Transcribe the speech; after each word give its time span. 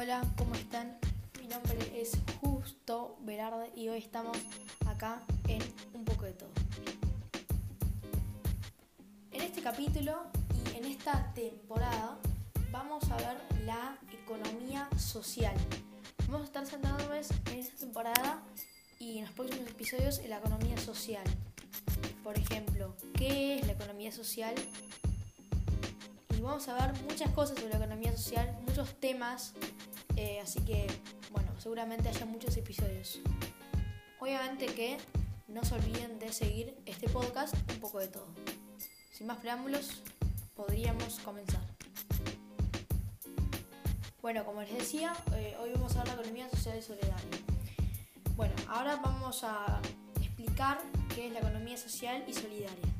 Hola, 0.00 0.22
¿cómo 0.36 0.54
están? 0.54 0.96
Mi 1.40 1.48
nombre 1.48 2.00
es 2.00 2.12
Justo 2.40 3.18
Velarde 3.22 3.72
y 3.74 3.88
hoy 3.88 3.98
estamos 3.98 4.38
acá 4.86 5.20
en 5.48 5.60
Un 5.92 6.04
poco 6.04 6.24
de 6.24 6.34
todo. 6.34 6.50
En 9.32 9.40
este 9.40 9.60
capítulo 9.60 10.22
y 10.54 10.76
en 10.76 10.84
esta 10.84 11.34
temporada 11.34 12.16
vamos 12.70 13.10
a 13.10 13.16
ver 13.16 13.38
la 13.64 13.98
economía 14.12 14.88
social. 14.96 15.56
Vamos 16.28 16.42
a 16.42 16.44
estar 16.44 16.64
centrándonos 16.64 17.30
en 17.50 17.58
esta 17.58 17.76
temporada 17.78 18.40
y 19.00 19.18
en 19.18 19.24
los 19.24 19.34
próximos 19.34 19.68
episodios 19.68 20.20
en 20.20 20.30
la 20.30 20.38
economía 20.38 20.78
social. 20.78 21.24
Por 22.22 22.38
ejemplo, 22.38 22.94
¿qué 23.14 23.58
es 23.58 23.66
la 23.66 23.72
economía 23.72 24.12
social? 24.12 24.54
Y 26.38 26.40
vamos 26.40 26.68
a 26.68 26.74
ver 26.74 27.02
muchas 27.02 27.32
cosas 27.32 27.58
sobre 27.58 27.70
la 27.70 27.78
economía 27.78 28.16
social, 28.16 28.56
muchos 28.64 28.94
temas, 29.00 29.54
eh, 30.14 30.38
así 30.40 30.60
que, 30.60 30.86
bueno, 31.32 31.50
seguramente 31.58 32.08
haya 32.08 32.26
muchos 32.26 32.56
episodios. 32.56 33.18
Obviamente 34.20 34.66
que 34.66 34.98
no 35.48 35.64
se 35.64 35.74
olviden 35.74 36.20
de 36.20 36.32
seguir 36.32 36.76
este 36.86 37.08
podcast 37.08 37.56
un 37.72 37.80
poco 37.80 37.98
de 37.98 38.06
todo. 38.06 38.28
Sin 39.12 39.26
más 39.26 39.38
preámbulos, 39.38 40.04
podríamos 40.54 41.18
comenzar. 41.24 41.62
Bueno, 44.22 44.44
como 44.44 44.62
les 44.62 44.78
decía, 44.78 45.14
eh, 45.34 45.56
hoy 45.60 45.72
vamos 45.72 45.96
a 45.96 46.04
ver 46.04 46.06
la 46.06 46.14
economía 46.14 46.48
social 46.50 46.78
y 46.78 46.82
solidaria. 46.82 47.38
Bueno, 48.36 48.54
ahora 48.68 48.94
vamos 49.02 49.42
a 49.42 49.80
explicar 50.20 50.78
qué 51.12 51.26
es 51.26 51.32
la 51.32 51.40
economía 51.40 51.76
social 51.76 52.22
y 52.28 52.32
solidaria. 52.32 52.97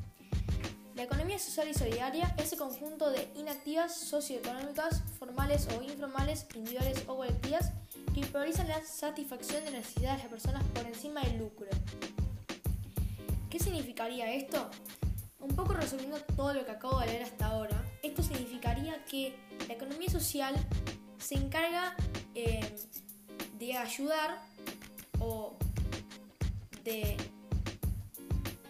La 0.99 1.05
economía 1.05 1.39
social 1.39 1.69
y 1.69 1.73
solidaria 1.73 2.35
es 2.37 2.51
el 2.51 2.59
conjunto 2.59 3.09
de 3.09 3.31
inactivas 3.37 3.95
socioeconómicas, 3.95 5.01
formales 5.17 5.65
o 5.69 5.81
informales, 5.81 6.45
individuales 6.55 7.05
o 7.07 7.15
colectivas, 7.15 7.71
que 8.13 8.25
priorizan 8.25 8.67
la 8.67 8.83
satisfacción 8.83 9.63
de 9.63 9.71
necesidades 9.71 10.17
de 10.17 10.23
las 10.23 10.29
personas 10.29 10.61
por 10.73 10.85
encima 10.85 11.21
del 11.21 11.37
lucro. 11.37 11.69
¿Qué 13.49 13.59
significaría 13.59 14.33
esto? 14.33 14.69
Un 15.39 15.55
poco 15.55 15.71
resumiendo 15.71 16.19
todo 16.35 16.53
lo 16.53 16.65
que 16.65 16.71
acabo 16.71 16.99
de 16.99 17.05
leer 17.05 17.23
hasta 17.23 17.45
ahora, 17.45 17.81
esto 18.03 18.21
significaría 18.21 19.01
que 19.05 19.39
la 19.69 19.75
economía 19.75 20.09
social 20.09 20.53
se 21.17 21.35
encarga 21.35 21.95
eh, 22.35 22.75
de 23.57 23.77
ayudar 23.77 24.41
o 25.17 25.55
de 26.83 27.15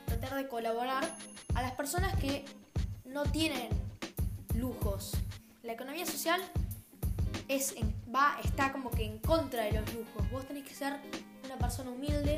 tratar 0.05 0.35
de 0.35 0.47
colaborar 0.47 1.11
personas 1.79 2.13
que 2.19 2.43
no 3.05 3.23
tienen 3.23 3.69
lujos. 4.55 5.13
La 5.63 5.71
economía 5.71 6.05
social 6.05 6.41
es 7.47 7.73
va, 8.13 8.37
está 8.43 8.73
como 8.73 8.91
que 8.91 9.05
en 9.05 9.17
contra 9.19 9.63
de 9.63 9.71
los 9.71 9.93
lujos. 9.93 10.29
Vos 10.29 10.45
tenés 10.45 10.65
que 10.65 10.75
ser 10.75 10.99
una 11.45 11.57
persona 11.57 11.89
humilde, 11.91 12.37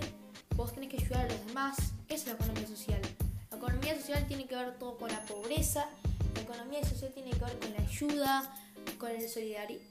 vos 0.55 0.71
tenés 0.75 0.89
que 0.89 0.97
ayudar 0.97 1.25
a 1.25 1.29
los 1.29 1.47
demás. 1.47 1.75
Es 2.07 2.27
la 2.27 2.33
economía 2.33 2.67
social. 2.67 3.01
La 3.49 3.57
economía 3.57 3.95
social 3.95 4.27
tiene 4.27 4.45
que 4.45 4.55
ver 4.55 4.77
todo 4.77 4.95
con 4.99 5.09
la 5.09 5.23
pobreza, 5.23 5.87
la 6.35 6.41
economía 6.41 6.83
social 6.87 7.11
tiene 7.11 7.31
que 7.31 7.43
ver 7.43 7.57
con 7.57 7.73
la 7.73 7.81
ayuda, 7.81 8.55
con 8.99 9.09
el 9.09 9.27
solidarismo. 9.27 9.87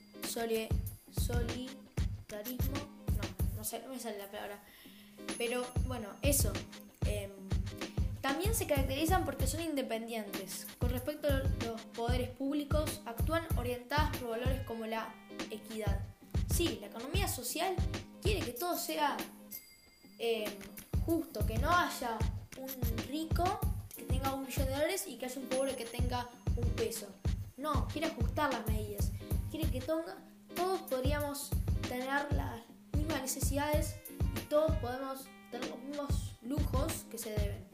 solidarismo. 1.10 2.78
No, 3.16 3.56
no 3.56 3.64
sé, 3.64 3.80
no 3.80 3.88
me 3.88 3.98
sale 3.98 4.18
la 4.18 4.30
palabra. 4.30 4.60
Pero 5.36 5.66
bueno, 5.88 6.08
eso. 6.22 6.52
Em, 7.04 7.39
también 8.20 8.54
se 8.54 8.66
caracterizan 8.66 9.24
porque 9.24 9.46
son 9.46 9.62
independientes. 9.62 10.66
Con 10.78 10.90
respecto 10.90 11.28
a 11.28 11.42
los 11.64 11.80
poderes 11.94 12.28
públicos, 12.30 13.00
actúan 13.06 13.44
orientadas 13.56 14.16
por 14.18 14.30
valores 14.30 14.60
como 14.66 14.86
la 14.86 15.12
equidad. 15.50 16.00
Sí, 16.52 16.78
la 16.80 16.88
economía 16.88 17.28
social 17.28 17.74
quiere 18.22 18.40
que 18.40 18.52
todo 18.52 18.76
sea 18.76 19.16
em, 20.18 20.50
justo, 21.06 21.46
que 21.46 21.58
no 21.58 21.70
haya 21.70 22.18
un 22.58 22.98
rico 23.08 23.58
que 23.96 24.02
tenga 24.02 24.34
un 24.34 24.44
millón 24.44 24.66
de 24.66 24.72
dólares 24.72 25.04
y 25.06 25.16
que 25.16 25.26
haya 25.26 25.40
un 25.40 25.48
pobre 25.48 25.74
que 25.74 25.86
tenga 25.86 26.28
un 26.56 26.68
peso. 26.70 27.06
No, 27.56 27.88
quiere 27.88 28.08
ajustar 28.08 28.52
las 28.52 28.66
medidas. 28.66 29.12
Quiere 29.50 29.70
que 29.70 29.80
todos 29.80 30.80
podríamos 30.90 31.50
tener 31.88 32.32
las 32.34 32.60
mismas 32.96 33.22
necesidades 33.22 33.96
y 34.36 34.40
todos 34.48 34.76
podemos 34.76 35.24
tener 35.50 35.68
los 35.70 35.78
mismos 35.80 36.34
lujos 36.42 36.92
que 37.10 37.18
se 37.18 37.30
deben 37.30 37.69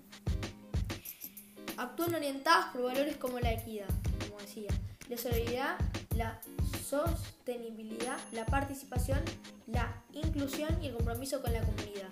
actúan 1.77 2.15
orientadas 2.15 2.73
por 2.73 2.83
valores 2.83 3.17
como 3.17 3.39
la 3.41 3.53
equidad, 3.53 3.89
como 4.21 4.41
decía, 4.41 4.71
la 5.09 5.17
solidaridad, 5.17 5.79
la 6.17 6.41
sostenibilidad, 6.89 8.19
la 8.33 8.47
participación, 8.47 9.21
la 9.67 10.03
inclusión 10.13 10.83
y 10.83 10.89
el 10.89 10.95
compromiso 10.95 11.43
con 11.43 11.53
la 11.53 11.61
comunidad. 11.61 12.09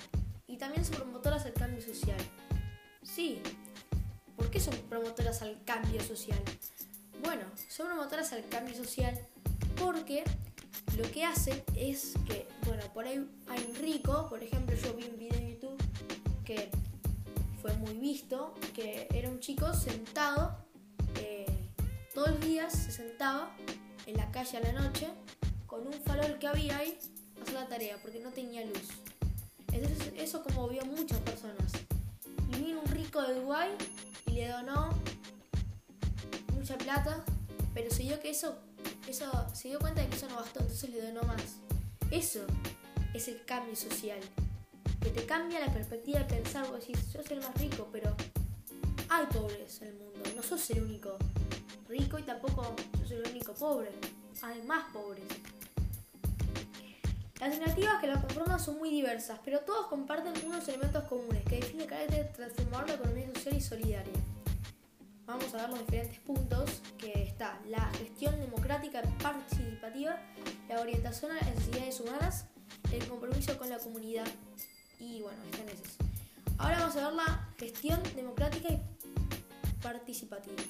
Y 0.46 0.56
también 0.56 0.84
son 0.84 0.96
promotoras 0.96 1.46
al 1.46 1.54
cambio 1.54 1.80
social. 1.80 2.18
Sí, 3.02 3.40
¿por 4.36 4.50
qué 4.50 4.60
son 4.60 4.74
promotoras 4.88 5.42
al 5.42 5.62
cambio 5.64 6.02
social? 6.02 6.40
Bueno, 7.22 7.44
son 7.68 7.86
promotoras 7.86 8.32
al 8.32 8.46
cambio 8.48 8.74
social 8.74 9.18
porque 9.80 10.24
lo 10.96 11.10
que 11.10 11.24
hacen 11.24 11.62
es 11.76 12.14
que, 12.26 12.46
bueno, 12.66 12.82
por 12.92 13.06
ahí 13.06 13.26
hay 13.48 13.66
un 13.68 13.74
rico, 13.76 14.26
por 14.28 14.42
ejemplo, 14.42 14.76
yo 14.76 14.94
vi 14.94 15.04
un 15.04 15.18
video 15.18 15.38
en 15.38 15.48
YouTube 15.52 15.82
que 16.44 16.70
fue 17.64 17.72
muy 17.78 17.94
visto, 17.94 18.52
que 18.74 19.08
era 19.14 19.30
un 19.30 19.40
chico 19.40 19.72
sentado, 19.72 20.54
eh, 21.18 21.46
todos 22.12 22.32
los 22.32 22.40
días 22.42 22.70
se 22.70 22.92
sentaba 22.92 23.56
en 24.04 24.18
la 24.18 24.30
calle 24.30 24.58
a 24.58 24.60
la 24.60 24.72
noche 24.72 25.08
con 25.66 25.86
un 25.86 25.94
farol 25.94 26.38
que 26.38 26.46
había 26.46 26.76
ahí 26.76 26.98
a 27.38 27.42
hacer 27.42 27.54
la 27.54 27.66
tarea 27.66 27.96
porque 28.02 28.20
no 28.20 28.32
tenía 28.32 28.66
luz. 28.66 28.88
Entonces 29.72 30.12
eso 30.14 30.42
como 30.42 30.68
vio 30.68 30.84
muchas 30.84 31.18
personas. 31.20 31.72
Y 32.52 32.56
vino 32.62 32.82
un 32.82 32.92
rico 32.92 33.22
de 33.22 33.40
Dubái 33.40 33.70
y 34.26 34.32
le 34.32 34.48
donó 34.48 34.90
mucha 36.52 36.76
plata, 36.76 37.24
pero 37.72 37.90
se 37.90 38.02
dio 38.02 38.20
que 38.20 38.28
eso, 38.28 38.58
eso, 39.08 39.24
se 39.54 39.68
dio 39.68 39.78
cuenta 39.78 40.02
de 40.02 40.08
que 40.08 40.16
eso 40.16 40.28
no 40.28 40.36
bastó, 40.36 40.60
entonces 40.60 40.90
le 40.90 41.00
donó 41.00 41.22
más. 41.22 41.60
Eso 42.10 42.44
es 43.14 43.26
el 43.28 43.42
cambio 43.46 43.74
social 43.74 44.20
que 45.00 45.10
te 45.10 45.26
cambia 45.26 45.60
la 45.60 45.72
perspectiva 45.72 46.20
de 46.20 46.24
pensar, 46.24 46.66
vos 46.68 46.80
decís, 46.80 47.12
yo 47.12 47.22
soy 47.22 47.36
el 47.36 47.42
más 47.42 47.54
rico, 47.56 47.88
pero 47.92 48.14
hay 49.08 49.26
pobres 49.26 49.80
en 49.82 49.88
el 49.88 49.94
mundo, 49.94 50.20
no 50.36 50.42
sos 50.42 50.70
el 50.70 50.82
único 50.82 51.16
rico 51.88 52.18
y 52.18 52.22
tampoco 52.22 52.74
yo 52.98 53.06
soy 53.06 53.16
el 53.18 53.30
único 53.30 53.54
pobre, 53.54 53.90
hay 54.42 54.62
más 54.62 54.92
pobres. 54.92 55.24
Las 57.40 57.52
alternativas 57.52 58.00
que 58.00 58.06
la 58.06 58.20
conforman 58.20 58.60
son 58.60 58.78
muy 58.78 58.90
diversas, 58.90 59.38
pero 59.44 59.60
todos 59.60 59.86
comparten 59.88 60.32
unos 60.46 60.66
elementos 60.68 61.04
comunes 61.04 61.44
que 61.44 61.56
definen 61.56 61.82
el 61.82 61.88
carácter 61.88 62.32
transformador 62.32 62.86
de 62.86 62.92
la 62.92 62.98
economía 62.98 63.26
social 63.34 63.56
y 63.56 63.60
solidaria. 63.60 64.12
Vamos 65.26 65.52
a 65.54 65.56
ver 65.58 65.70
los 65.70 65.78
diferentes 65.80 66.18
puntos 66.20 66.82
que 66.96 67.22
está 67.22 67.58
la 67.68 67.90
gestión 67.98 68.38
democrática 68.40 69.02
participativa, 69.22 70.18
la 70.68 70.80
orientación 70.80 71.32
a 71.32 71.34
las 71.34 71.46
necesidades 71.54 72.00
humanas, 72.00 72.46
el 72.92 73.06
compromiso 73.08 73.58
con 73.58 73.68
la 73.68 73.78
comunidad 73.78 74.26
y 74.98 75.22
bueno, 75.22 75.38
están 75.50 75.68
esas. 75.68 75.96
Ahora 76.58 76.78
vamos 76.78 76.96
a 76.96 77.08
ver 77.08 77.14
la 77.14 77.48
gestión 77.58 78.00
democrática 78.14 78.68
y 78.72 78.80
participativa. 79.82 80.62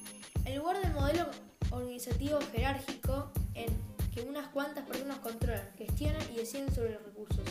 En 0.45 0.57
lugar 0.57 0.81
del 0.81 0.93
modelo 0.93 1.27
organizativo 1.71 2.39
jerárquico 2.53 3.31
en 3.55 3.67
que 4.15 4.23
unas 4.23 4.49
cuantas 4.49 4.85
personas 4.87 5.19
controlan, 5.19 5.69
gestionan 5.77 6.23
y 6.33 6.37
deciden 6.37 6.73
sobre 6.75 6.93
los 6.93 7.03
recursos, 7.03 7.45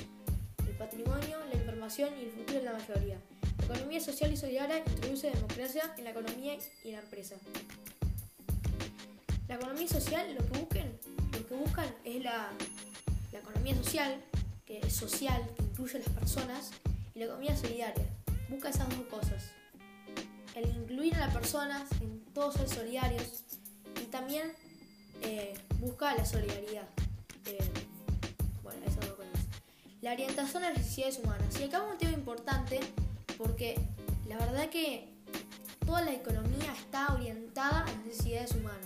el 0.67 0.75
patrimonio, 0.75 1.37
la 1.51 1.55
información 1.55 2.09
y 2.17 2.25
el 2.25 2.31
futuro 2.31 2.59
de 2.59 2.65
la 2.65 2.73
mayoría. 2.73 3.17
La 3.59 3.65
economía 3.65 3.99
social 3.99 4.31
y 4.31 4.37
solidaria 4.37 4.79
introduce 4.79 5.29
democracia 5.29 5.93
en 5.97 6.03
la 6.03 6.11
economía 6.11 6.57
y 6.83 6.91
la 6.91 6.99
empresa. 6.99 7.35
La 9.47 9.55
economía 9.55 9.87
social 9.87 10.33
lo 10.35 10.45
que 10.45 10.59
buscan, 10.59 10.91
lo 11.33 11.47
que 11.47 11.55
buscan 11.55 11.95
es 12.03 12.23
la, 12.23 12.49
la 13.31 13.39
economía 13.39 13.75
social, 13.75 14.21
que 14.65 14.79
es 14.79 14.93
social, 14.95 15.41
que 15.55 15.63
incluye 15.63 15.97
a 15.97 15.99
las 15.99 16.09
personas, 16.09 16.71
y 17.15 17.19
la 17.19 17.25
economía 17.25 17.55
solidaria. 17.55 18.05
Busca 18.49 18.69
esas 18.69 18.89
dos 18.89 19.05
cosas. 19.09 19.51
El 20.55 20.69
incluir 20.69 21.15
a 21.15 21.19
las 21.19 21.33
personas 21.33 21.89
en 22.01 22.23
todos 22.33 22.55
ser 22.55 22.69
solidarios 22.69 23.43
y 24.01 24.05
también 24.05 24.51
eh, 25.21 25.53
busca 25.79 26.15
la 26.15 26.25
solidaridad. 26.25 26.87
Eh, 27.45 27.57
bueno, 28.61 28.81
esas 28.85 29.01
dos 29.01 29.15
cosas. 29.15 29.31
La 30.01 30.13
orientación 30.13 30.63
a 30.63 30.69
las 30.69 30.77
necesidades 30.79 31.19
humanas. 31.19 31.59
Y 31.59 31.63
acá 31.63 31.81
un 31.83 31.97
tema 31.97 32.13
importante 32.13 32.79
porque 33.37 33.79
la 34.27 34.37
verdad 34.37 34.69
que 34.69 35.09
toda 35.85 36.01
la 36.01 36.13
economía 36.13 36.73
está 36.73 37.13
orientada 37.13 37.83
a 37.83 37.85
las 37.85 38.05
necesidades 38.05 38.51
humanas. 38.51 38.79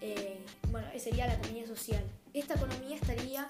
Eh, 0.00 0.40
bueno, 0.70 0.88
sería 0.98 1.26
la 1.26 1.34
economía 1.34 1.66
social. 1.66 2.04
Esta 2.32 2.54
economía 2.54 2.96
estaría 2.96 3.48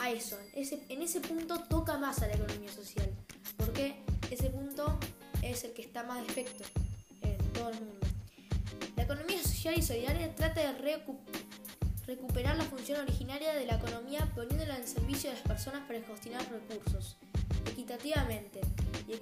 a 0.00 0.10
eso. 0.10 0.38
Ese, 0.54 0.82
en 0.88 1.02
ese 1.02 1.20
punto 1.20 1.60
toca 1.64 1.98
más 1.98 2.22
a 2.22 2.26
la 2.28 2.34
economía 2.34 2.72
social, 2.72 3.08
porque 3.56 3.96
ese 4.30 4.50
punto 4.50 4.98
es 5.42 5.64
el 5.64 5.72
que 5.72 5.82
está 5.82 6.02
más 6.04 6.26
defecto 6.26 6.64
en 7.22 7.36
todo 7.52 7.70
el 7.70 7.80
mundo. 7.80 8.06
La 8.96 9.02
economía 9.04 9.42
social 9.42 9.74
y 9.76 9.82
solidaria 9.82 10.34
trata 10.34 10.60
de 10.60 10.72
recuperar 12.06 12.56
la 12.56 12.64
función 12.64 13.00
originaria 13.00 13.54
de 13.54 13.66
la 13.66 13.76
economía 13.76 14.30
poniéndola 14.34 14.76
en 14.76 14.86
servicio 14.86 15.30
de 15.30 15.36
las 15.36 15.46
personas 15.46 15.86
para 15.86 16.00
gestionar 16.00 16.42
recursos 16.50 17.16
equitativamente 17.66 18.60
y 19.08 19.12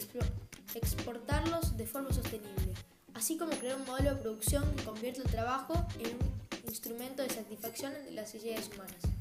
exportarlos 0.77 1.77
de 1.77 1.87
forma 1.87 2.13
sostenible, 2.13 2.75
así 3.15 3.37
como 3.37 3.53
crear 3.53 3.77
un 3.77 3.87
modelo 3.87 4.15
de 4.15 4.21
producción 4.21 4.75
que 4.77 4.85
convierta 4.85 5.23
el 5.23 5.31
trabajo 5.31 5.75
en 5.99 6.17
un 6.17 6.69
instrumento 6.69 7.23
de 7.23 7.31
satisfacción 7.31 7.93
de 8.05 8.13
las 8.13 8.35
necesidades 8.35 8.69
humanas. 8.75 9.18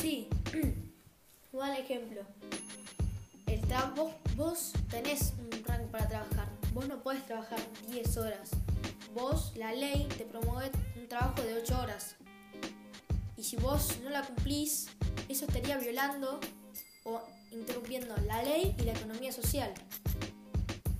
Sí, 0.00 0.28
un 1.52 1.70
ejemplo. 1.70 2.20
El 3.46 3.60
trabajo, 3.62 4.14
vos 4.36 4.72
tenés 4.88 5.32
un 5.40 5.64
rango 5.64 5.88
para 5.90 6.06
trabajar, 6.06 6.48
vos 6.72 6.86
no 6.86 7.02
puedes 7.02 7.26
trabajar 7.26 7.58
10 7.90 8.16
horas. 8.18 8.50
Vos, 9.12 9.52
la 9.56 9.72
ley, 9.72 10.06
te 10.16 10.24
promueve 10.24 10.70
un 10.94 11.08
trabajo 11.08 11.42
de 11.42 11.54
8 11.54 11.80
horas. 11.80 12.14
Y 13.36 13.42
si 13.42 13.56
vos 13.56 13.98
no 14.04 14.10
la 14.10 14.22
cumplís, 14.22 14.86
eso 15.28 15.46
estaría 15.46 15.76
violando 15.78 16.38
o 17.02 17.20
interrumpiendo 17.50 18.14
la 18.18 18.44
ley 18.44 18.76
y 18.78 18.82
la 18.82 18.92
economía 18.92 19.32
social. 19.32 19.74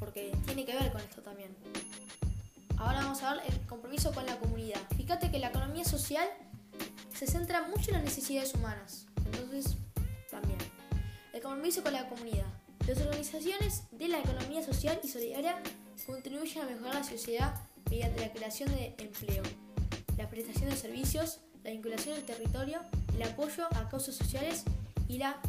Porque 0.00 0.36
tiene 0.44 0.64
que 0.64 0.74
ver 0.74 0.90
con 0.90 1.00
esto 1.02 1.22
también. 1.22 1.54
Ahora 2.76 2.98
vamos 3.02 3.22
a 3.22 3.34
ver 3.34 3.44
el 3.46 3.60
compromiso 3.66 4.12
con 4.12 4.26
la 4.26 4.36
comunidad. 4.40 4.80
Fíjate 4.96 5.30
que 5.30 5.38
la 5.38 5.50
economía 5.50 5.84
social 5.84 6.28
se 7.18 7.26
centra 7.26 7.62
mucho 7.62 7.90
en 7.90 7.94
las 7.94 8.04
necesidades 8.04 8.54
humanas. 8.54 9.06
Entonces, 9.26 9.76
también. 10.30 10.58
El 11.32 11.42
compromiso 11.42 11.82
con 11.82 11.92
la 11.92 12.08
comunidad. 12.08 12.46
Las 12.86 13.00
organizaciones 13.00 13.82
de 13.90 14.06
la 14.06 14.20
economía 14.20 14.62
social 14.62 15.00
y 15.02 15.08
solidaria 15.08 15.60
contribuyen 16.06 16.62
a 16.62 16.66
mejorar 16.66 16.94
la 16.94 17.02
sociedad 17.02 17.60
mediante 17.90 18.20
la 18.20 18.32
creación 18.32 18.70
de 18.70 18.94
empleo, 18.98 19.42
la 20.16 20.30
prestación 20.30 20.70
de 20.70 20.76
servicios, 20.76 21.40
la 21.64 21.72
vinculación 21.72 22.14
del 22.14 22.24
territorio, 22.24 22.82
el 23.16 23.22
apoyo 23.24 23.66
a 23.72 23.88
causas 23.88 24.14
sociales 24.14 24.62
y 25.08 25.18
la 25.18 25.40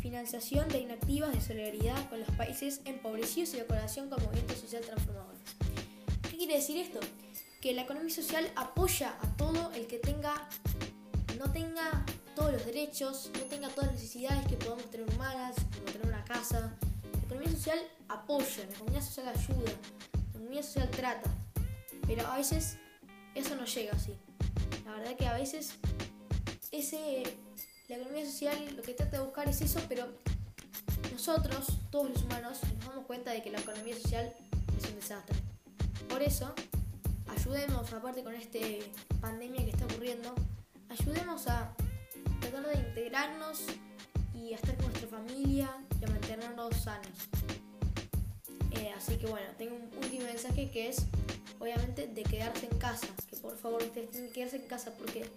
financiación 0.00 0.68
de 0.68 0.78
inactivas 0.78 1.32
de 1.32 1.40
solidaridad 1.40 2.08
con 2.08 2.20
los 2.20 2.30
países 2.36 2.80
empobrecidos 2.84 3.54
y 3.54 3.56
la 3.56 3.64
colaboración 3.64 4.08
con 4.08 4.22
movimientos 4.22 4.58
sociales 4.58 4.86
transformadores. 4.86 5.40
¿Qué 6.30 6.36
quiere 6.36 6.54
decir 6.54 6.76
esto? 6.76 7.00
Que 7.60 7.74
la 7.74 7.82
economía 7.82 8.14
social 8.14 8.48
apoya 8.54 9.16
a 9.20 9.36
todo 9.36 9.72
el 9.72 9.88
que 9.88 9.98
tenga, 9.98 10.48
no 11.38 11.50
tenga 11.52 12.04
todos 12.34 12.52
los 12.52 12.64
derechos, 12.64 13.30
no 13.34 13.42
tenga 13.44 13.68
todas 13.68 13.92
las 13.92 14.00
necesidades 14.00 14.46
que 14.46 14.56
podamos 14.56 14.90
tener 14.90 15.08
humanas, 15.14 15.56
como 15.74 15.92
tener 15.92 16.06
una 16.06 16.24
casa. 16.24 16.76
La 17.12 17.18
economía 17.24 17.50
social 17.50 17.78
apoya, 18.08 18.64
la 18.66 18.74
economía 18.74 19.02
social 19.02 19.28
ayuda, 19.28 19.72
la 20.12 20.30
economía 20.30 20.62
social 20.62 20.90
trata. 20.90 21.30
Pero 22.06 22.26
a 22.26 22.36
veces 22.36 22.78
eso 23.34 23.56
no 23.56 23.64
llega 23.64 23.92
así. 23.92 24.14
La 24.84 24.92
verdad 24.92 25.16
que 25.16 25.26
a 25.26 25.34
veces 25.34 25.74
ese 26.72 27.22
la 27.88 27.96
economía 27.96 28.26
social 28.26 28.76
lo 28.76 28.82
que 28.82 28.94
trata 28.94 29.18
de 29.18 29.24
buscar 29.24 29.48
es 29.48 29.60
eso, 29.60 29.80
pero 29.88 30.08
nosotros, 31.12 31.78
todos 31.90 32.10
los 32.10 32.22
humanos, 32.24 32.58
nos 32.78 32.88
damos 32.88 33.06
cuenta 33.06 33.30
de 33.30 33.42
que 33.42 33.50
la 33.50 33.60
economía 33.60 33.94
social 33.94 34.34
es 34.76 34.88
un 34.88 34.96
desastre. 34.96 35.36
Por 36.08 36.20
eso, 36.20 36.52
ayudemos, 37.28 37.92
aparte 37.92 38.24
con 38.24 38.34
esta 38.34 38.58
pandemia 39.20 39.64
que 39.64 39.70
está 39.70 39.84
ocurriendo, 39.84 40.34
a 41.44 41.70
tratar 42.40 42.66
de 42.66 42.78
integrarnos 42.78 43.66
y 44.34 44.54
a 44.54 44.56
estar 44.56 44.74
con 44.76 44.86
nuestra 44.86 45.08
familia 45.08 45.68
y 46.00 46.04
a 46.04 46.08
mantenernos 46.08 46.74
sanos. 46.76 47.28
Eh, 48.70 48.90
así 48.96 49.18
que 49.18 49.26
bueno, 49.26 49.46
tengo 49.58 49.76
un 49.76 49.90
último 50.02 50.24
mensaje 50.24 50.70
que 50.70 50.88
es, 50.88 51.04
obviamente, 51.60 52.06
de 52.06 52.22
quedarse 52.22 52.66
en 52.70 52.78
casa. 52.78 53.08
Que 53.28 53.36
por 53.36 53.58
favor 53.58 53.82
ustedes 53.82 54.10
tienen 54.10 54.28
que 54.30 54.34
quedarse 54.34 54.56
en 54.56 54.66
casa 54.66 54.92
porque 54.96 55.30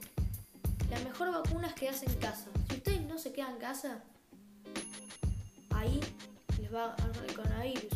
la 0.90 1.00
mejor 1.00 1.34
vacuna 1.34 1.68
es 1.68 1.74
quedarse 1.74 2.06
en 2.06 2.16
casa. 2.16 2.46
Si 2.70 2.78
ustedes 2.78 3.02
no 3.02 3.18
se 3.18 3.34
quedan 3.34 3.56
en 3.56 3.60
casa, 3.60 4.02
ahí 5.72 6.00
les 6.62 6.74
va 6.74 6.96
a 6.96 7.26
el 7.28 7.34
coronavirus. 7.34 7.92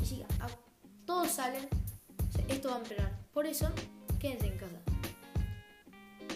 Y 0.00 0.06
si 0.06 0.24
todos 1.04 1.28
salen, 1.28 1.68
esto 2.46 2.68
va 2.68 2.76
a 2.76 2.78
empeorar. 2.78 3.18
Por 3.34 3.46
eso, 3.46 3.68
quédense 4.20 4.46
en 4.46 4.58
casa. 4.58 4.91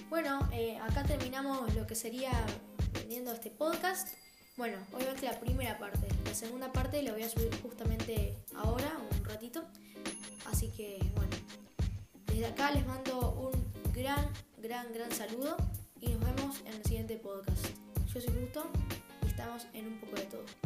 Bueno, 0.09 0.49
eh, 0.53 0.79
acá 0.79 1.03
terminamos 1.03 1.75
lo 1.75 1.87
que 1.87 1.97
sería 1.97 2.31
vendiendo 2.93 3.33
este 3.33 3.51
podcast. 3.51 4.09
Bueno, 4.57 4.79
obviamente 4.93 5.27
la 5.27 5.39
primera 5.41 5.79
parte. 5.79 6.07
La 6.25 6.35
segunda 6.35 6.73
parte 6.73 7.03
la 7.03 7.13
voy 7.13 7.23
a 7.23 7.29
subir 7.29 7.51
justamente 7.61 8.37
ahora, 8.55 8.89
un 9.11 9.25
ratito. 9.25 9.65
Así 10.47 10.69
que, 10.69 10.99
bueno, 11.17 11.37
desde 12.27 12.47
acá 12.47 12.71
les 12.71 12.87
mando 12.87 13.51
un 13.53 13.93
gran, 13.93 14.31
gran, 14.59 14.93
gran 14.93 15.11
saludo 15.11 15.57
y 16.01 16.11
nos 16.11 16.21
vemos 16.21 16.61
en 16.67 16.75
el 16.75 16.85
siguiente 16.85 17.17
podcast. 17.17 17.67
Yo 18.15 18.21
soy 18.21 18.33
Justo 18.41 18.71
y 19.25 19.27
estamos 19.27 19.67
en 19.73 19.89
un 19.89 19.99
poco 19.99 20.17
de 20.17 20.23
todo. 20.23 20.66